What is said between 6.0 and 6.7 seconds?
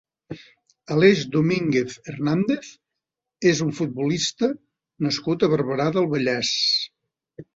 Vallès.